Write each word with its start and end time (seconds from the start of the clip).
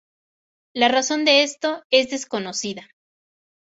La 0.73 0.87
razón 0.87 1.25
de 1.25 1.43
esto 1.43 1.83
es 1.91 2.09
desconocida. 2.09 2.89